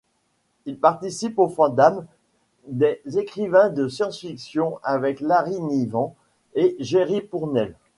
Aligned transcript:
Il 0.65 0.77
appartient 0.83 1.31
au 1.37 1.47
fandom 1.47 2.07
des 2.65 2.99
écrivains 3.19 3.69
de 3.69 3.87
science-fiction 3.87 4.79
avec 4.81 5.19
Larry 5.19 5.61
Niven 5.61 6.09
et 6.55 6.75
Jerry 6.79 7.21
Pournelle. 7.21 7.75